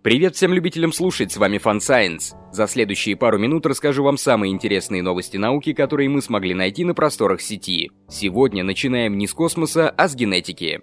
Привет 0.00 0.36
всем 0.36 0.52
любителям 0.52 0.92
слушать, 0.92 1.32
с 1.32 1.36
вами 1.38 1.56
Fun 1.56 1.78
Science. 1.78 2.36
За 2.52 2.68
следующие 2.68 3.16
пару 3.16 3.36
минут 3.36 3.66
расскажу 3.66 4.04
вам 4.04 4.16
самые 4.16 4.52
интересные 4.52 5.02
новости 5.02 5.36
науки, 5.38 5.72
которые 5.72 6.08
мы 6.08 6.22
смогли 6.22 6.54
найти 6.54 6.84
на 6.84 6.94
просторах 6.94 7.40
сети. 7.40 7.90
Сегодня 8.08 8.62
начинаем 8.62 9.18
не 9.18 9.26
с 9.26 9.34
космоса, 9.34 9.90
а 9.90 10.06
с 10.06 10.14
генетики. 10.14 10.82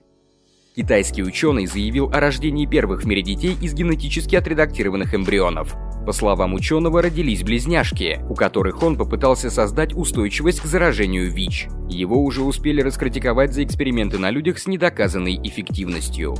Китайский 0.76 1.24
ученый 1.24 1.66
заявил 1.66 2.10
о 2.12 2.20
рождении 2.20 2.66
первых 2.66 3.04
в 3.04 3.08
мире 3.08 3.22
детей 3.22 3.56
из 3.62 3.74
генетически 3.74 4.36
отредактированных 4.36 5.16
эмбрионов. 5.16 5.78
По 6.06 6.12
словам 6.12 6.54
ученого, 6.54 7.02
родились 7.02 7.42
близняшки, 7.42 8.20
у 8.30 8.36
которых 8.36 8.84
он 8.84 8.98
попытался 8.98 9.50
создать 9.50 9.96
устойчивость 9.96 10.60
к 10.60 10.66
заражению 10.66 11.32
ВИЧ. 11.32 11.70
Его 11.90 12.22
уже 12.22 12.44
успели 12.44 12.82
раскритиковать 12.82 13.54
за 13.54 13.64
эксперименты 13.64 14.20
на 14.20 14.30
людях 14.30 14.60
с 14.60 14.68
недоказанной 14.68 15.40
эффективностью. 15.42 16.36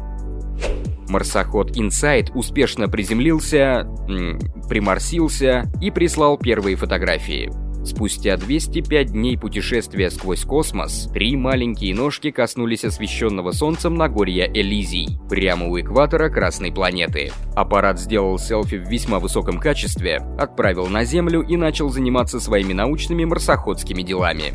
Марсоход 1.08 1.72
Insight 1.78 2.32
успешно 2.34 2.88
приземлился, 2.88 3.88
приморсился 4.68 5.72
и 5.82 5.92
прислал 5.92 6.38
первые 6.38 6.76
фотографии. 6.76 7.52
Спустя 7.86 8.36
205 8.36 9.12
дней 9.12 9.38
путешествия 9.38 10.10
сквозь 10.10 10.44
космос, 10.44 11.08
три 11.14 11.36
маленькие 11.36 11.94
ножки 11.94 12.32
коснулись 12.32 12.84
освещенного 12.84 13.52
Солнцем 13.52 13.94
Нагорья 13.94 14.50
Элизий, 14.52 15.20
прямо 15.30 15.68
у 15.68 15.80
экватора 15.80 16.30
Красной 16.30 16.72
планеты. 16.72 17.32
Аппарат 17.56 18.00
сделал 18.00 18.40
селфи 18.40 18.78
в 18.78 18.90
весьма 18.90 19.20
высоком 19.20 19.60
качестве, 19.60 20.18
отправил 20.40 20.88
на 20.88 21.04
Землю 21.04 21.42
и 21.42 21.58
начал 21.58 21.90
заниматься 21.90 22.40
своими 22.40 22.74
научными 22.74 23.24
марсоходскими 23.24 24.02
делами. 24.02 24.54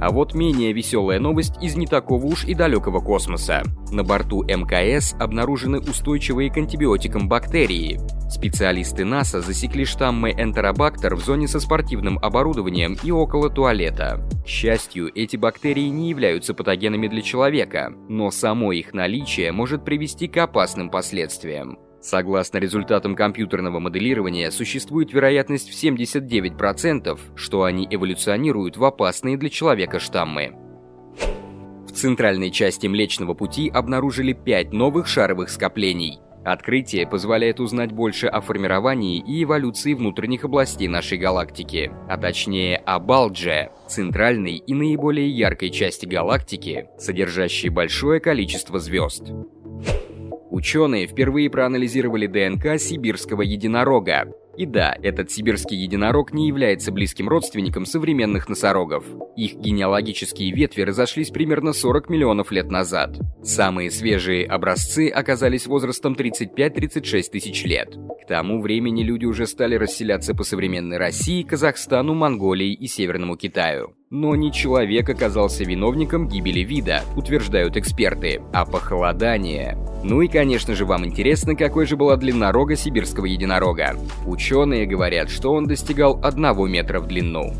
А 0.00 0.10
вот 0.10 0.34
менее 0.34 0.72
веселая 0.72 1.20
новость 1.20 1.62
из 1.62 1.76
не 1.76 1.86
такого 1.86 2.24
уж 2.24 2.44
и 2.46 2.54
далекого 2.54 3.00
космоса. 3.00 3.62
На 3.90 4.02
борту 4.02 4.42
МКС 4.42 5.14
обнаружены 5.20 5.78
устойчивые 5.78 6.50
к 6.50 6.56
антибиотикам 6.56 7.28
бактерии. 7.28 8.00
Специалисты 8.30 9.04
НАСА 9.04 9.42
засекли 9.42 9.84
штаммы 9.84 10.30
энтеробактер 10.30 11.16
в 11.16 11.20
зоне 11.20 11.48
со 11.48 11.60
спортивным 11.60 12.18
оборудованием 12.18 12.96
и 13.02 13.10
около 13.10 13.50
туалета. 13.50 14.26
К 14.42 14.48
счастью, 14.48 15.10
эти 15.14 15.36
бактерии 15.36 15.88
не 15.88 16.08
являются 16.08 16.54
патогенами 16.54 17.06
для 17.06 17.20
человека, 17.20 17.92
но 18.08 18.30
само 18.30 18.72
их 18.72 18.94
наличие 18.94 19.52
может 19.52 19.84
привести 19.84 20.28
к 20.28 20.38
опасным 20.38 20.90
последствиям. 20.90 21.78
Согласно 22.00 22.58
результатам 22.58 23.14
компьютерного 23.14 23.78
моделирования, 23.78 24.50
существует 24.50 25.12
вероятность 25.12 25.68
в 25.68 25.82
79%, 25.82 27.18
что 27.34 27.64
они 27.64 27.86
эволюционируют 27.90 28.78
в 28.78 28.84
опасные 28.84 29.36
для 29.36 29.50
человека 29.50 30.00
штаммы. 30.00 30.54
В 31.86 31.92
центральной 31.92 32.50
части 32.50 32.86
Млечного 32.86 33.34
Пути 33.34 33.68
обнаружили 33.68 34.32
5 34.32 34.72
новых 34.72 35.08
шаровых 35.08 35.50
скоплений. 35.50 36.20
Открытие 36.42 37.06
позволяет 37.06 37.60
узнать 37.60 37.92
больше 37.92 38.26
о 38.26 38.40
формировании 38.40 39.18
и 39.18 39.44
эволюции 39.44 39.92
внутренних 39.92 40.44
областей 40.44 40.88
нашей 40.88 41.18
галактики, 41.18 41.92
а 42.08 42.16
точнее 42.16 42.78
о 42.78 42.98
Балдже, 42.98 43.70
центральной 43.88 44.56
и 44.56 44.72
наиболее 44.72 45.28
яркой 45.28 45.68
части 45.68 46.06
галактики, 46.06 46.88
содержащей 46.96 47.68
большое 47.68 48.20
количество 48.20 48.78
звезд. 48.78 49.30
Ученые 50.50 51.06
впервые 51.06 51.48
проанализировали 51.48 52.26
ДНК 52.26 52.80
сибирского 52.80 53.42
единорога. 53.42 54.32
И 54.56 54.66
да, 54.66 54.96
этот 55.00 55.30
сибирский 55.30 55.78
единорог 55.78 56.32
не 56.34 56.48
является 56.48 56.90
близким 56.90 57.28
родственником 57.28 57.86
современных 57.86 58.48
носорогов. 58.48 59.04
Их 59.36 59.54
генеалогические 59.54 60.52
ветви 60.52 60.82
разошлись 60.82 61.30
примерно 61.30 61.72
40 61.72 62.10
миллионов 62.10 62.50
лет 62.50 62.68
назад. 62.68 63.16
Самые 63.44 63.92
свежие 63.92 64.44
образцы 64.44 65.08
оказались 65.08 65.66
возрастом 65.66 66.14
35-36 66.14 67.30
тысяч 67.30 67.64
лет. 67.64 67.94
К 68.22 68.26
тому 68.26 68.60
времени 68.60 69.04
люди 69.04 69.26
уже 69.26 69.46
стали 69.46 69.76
расселяться 69.76 70.34
по 70.34 70.42
современной 70.42 70.98
России, 70.98 71.44
Казахстану, 71.44 72.14
Монголии 72.14 72.74
и 72.74 72.88
Северному 72.88 73.36
Китаю. 73.36 73.94
Но 74.12 74.34
не 74.34 74.50
человек 74.50 75.08
оказался 75.08 75.62
виновником 75.62 76.26
гибели 76.26 76.64
вида, 76.64 77.04
утверждают 77.14 77.76
эксперты, 77.76 78.42
а 78.52 78.66
похолодание. 78.66 79.78
Ну 80.02 80.20
и, 80.20 80.26
конечно 80.26 80.74
же, 80.74 80.84
вам 80.84 81.06
интересно, 81.06 81.54
какой 81.54 81.86
же 81.86 81.96
была 81.96 82.16
длина 82.16 82.50
рога 82.50 82.74
сибирского 82.74 83.26
единорога. 83.26 83.96
Ученые 84.26 84.86
говорят, 84.86 85.30
что 85.30 85.52
он 85.52 85.66
достигал 85.66 86.18
1 86.24 86.68
метра 86.68 86.98
в 86.98 87.06
длину. 87.06 87.54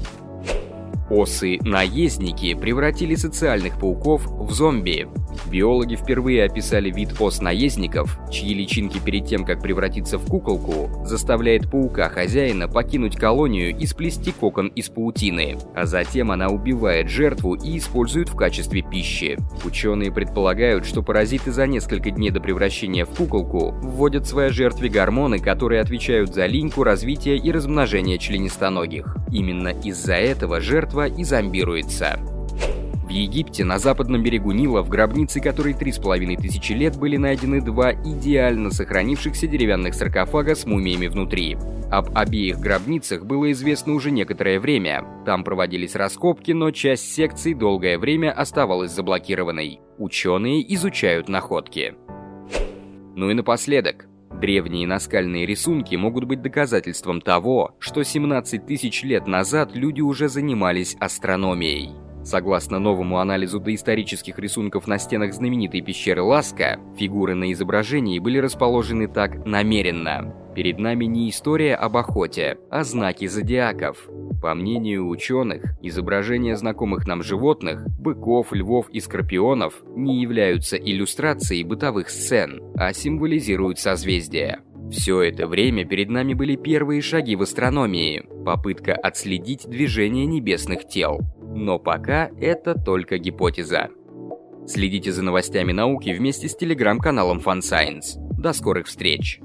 Осы-наездники 1.11 2.55
превратили 2.55 3.17
социальных 3.17 3.79
пауков 3.79 4.27
в 4.27 4.53
зомби. 4.53 5.09
Биологи 5.51 5.97
впервые 5.97 6.45
описали 6.45 6.91
вид 6.91 7.21
ос-наездников, 7.21 8.19
чьи 8.31 8.55
личинки 8.55 9.01
перед 9.05 9.27
тем, 9.27 9.45
как 9.45 9.61
превратиться 9.61 10.19
в 10.19 10.27
куколку, 10.27 11.05
заставляет 11.05 11.69
паука-хозяина 11.71 12.69
покинуть 12.69 13.17
колонию 13.17 13.77
и 13.77 13.87
сплести 13.87 14.33
кокон 14.33 14.69
из 14.69 14.89
паутины, 14.89 15.59
а 15.75 15.87
затем 15.87 16.31
она 16.31 16.49
убивает 16.49 17.09
жертву 17.09 17.55
и 17.55 17.79
использует 17.79 18.29
в 18.29 18.37
качестве 18.37 18.83
пищи. 18.83 19.37
Ученые 19.65 20.13
предполагают, 20.13 20.87
что 20.87 21.03
паразиты 21.03 21.51
за 21.51 21.67
несколько 21.67 22.11
дней 22.11 22.31
до 22.31 22.41
превращения 22.41 23.05
в 23.05 23.11
куколку 23.11 23.73
вводят 23.83 24.27
своей 24.27 24.51
жертве 24.51 24.89
гормоны, 24.89 25.39
которые 25.41 25.81
отвечают 25.81 26.35
за 26.35 26.47
линьку, 26.47 26.85
развитие 26.85 27.37
и 27.37 27.51
размножение 27.51 28.19
членистоногих. 28.19 29.17
Именно 29.33 29.69
из-за 29.69 30.15
этого 30.15 30.61
жертва 30.61 31.07
и 31.07 31.25
зомбируется. 31.25 32.19
В 33.11 33.13
Египте 33.13 33.65
на 33.65 33.81
западном 33.81 34.23
берегу 34.23 34.53
Нила 34.53 34.83
в 34.83 34.89
гробнице, 34.89 35.41
которой 35.41 35.75
3,5 35.75 36.37
тысячи 36.41 36.73
лет, 36.75 36.97
были 36.97 37.17
найдены 37.17 37.61
два 37.61 37.93
идеально 37.93 38.71
сохранившихся 38.71 39.49
деревянных 39.49 39.95
саркофага 39.95 40.55
с 40.55 40.65
мумиями 40.65 41.09
внутри. 41.09 41.57
Об 41.91 42.17
обеих 42.17 42.61
гробницах 42.61 43.27
было 43.27 43.51
известно 43.51 43.95
уже 43.95 44.13
некоторое 44.13 44.61
время. 44.61 45.05
Там 45.27 45.43
проводились 45.43 45.97
раскопки, 45.97 46.53
но 46.53 46.71
часть 46.71 47.13
секций 47.13 47.53
долгое 47.53 47.99
время 47.99 48.31
оставалась 48.31 48.93
заблокированной. 48.93 49.81
Ученые 49.99 50.63
изучают 50.75 51.29
находки. 51.29 51.95
Ну 53.17 53.29
и 53.29 53.35
напоследок. 53.35 54.07
Древние 54.41 54.87
наскальные 54.87 55.45
рисунки 55.45 55.97
могут 55.97 56.25
быть 56.25 56.41
доказательством 56.41 57.21
того, 57.21 57.75
что 57.79 58.03
17 58.03 58.65
тысяч 58.65 59.03
лет 59.03 59.27
назад 59.27 59.77
люди 59.77 60.01
уже 60.01 60.31
занимались 60.31 60.97
астрономией. 60.99 61.91
Согласно 62.25 62.79
новому 62.79 63.19
анализу 63.19 63.61
доисторических 63.61 64.39
рисунков 64.39 64.87
на 64.87 64.99
стенах 64.99 65.35
знаменитой 65.35 65.83
пещеры 65.83 66.23
Ласка, 66.23 66.81
фигуры 66.97 67.35
на 67.35 67.53
изображении 67.53 68.19
были 68.19 68.39
расположены 68.39 69.09
так 69.09 69.45
намеренно. 69.45 70.35
Перед 70.55 70.79
нами 70.79 71.05
не 71.05 71.29
история 71.29 71.75
об 71.75 71.99
охоте, 71.99 72.59
а 72.71 72.83
знаки 72.83 73.27
зодиаков. 73.27 74.09
По 74.41 74.55
мнению 74.55 75.09
ученых, 75.09 75.75
изображения 75.83 76.57
знакомых 76.57 77.07
нам 77.07 77.23
животных, 77.23 77.87
быков, 77.99 78.53
львов 78.53 78.89
и 78.89 79.01
скорпионов, 79.01 79.83
не 79.95 80.23
являются 80.23 80.77
иллюстрацией 80.77 81.63
бытовых 81.63 82.09
сцен, 82.09 82.63
а 82.75 82.93
символизируют 82.95 83.79
созвездия. 83.79 84.61
Все 84.91 85.21
это 85.23 85.47
время 85.47 85.85
перед 85.85 86.09
нами 86.09 86.35
были 86.35 86.57
первые 86.57 87.03
шаги 87.03 87.37
в 87.37 87.43
астрономии, 87.43 88.25
попытка 88.45 88.95
отследить 88.95 89.69
движение 89.69 90.27
небесных 90.27 90.89
тел. 90.89 91.21
Но 91.55 91.79
пока 91.79 92.31
это 92.41 92.75
только 92.75 93.19
гипотеза. 93.19 93.91
Следите 94.67 95.13
за 95.13 95.23
новостями 95.23 95.73
науки 95.73 96.11
вместе 96.11 96.49
с 96.49 96.57
телеграм-каналом 96.57 97.39
Fun 97.39 97.61
Science. 97.61 98.19
До 98.39 98.53
скорых 98.53 98.87
встреч! 98.87 99.41